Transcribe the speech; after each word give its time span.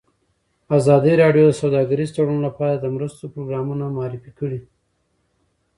ازادي 0.77 1.13
راډیو 1.21 1.45
د 1.49 1.53
سوداګریز 1.61 2.09
تړونونه 2.15 2.43
لپاره 2.47 2.73
د 2.77 2.85
مرستو 2.95 3.31
پروګرامونه 3.33 3.85
معرفي 3.97 4.31
کړي. 4.39 4.59